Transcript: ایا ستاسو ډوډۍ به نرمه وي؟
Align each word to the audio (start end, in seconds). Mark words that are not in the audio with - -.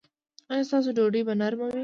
ایا 0.53 0.65
ستاسو 0.67 0.89
ډوډۍ 0.97 1.21
به 1.27 1.33
نرمه 1.41 1.65
وي؟ 1.69 1.79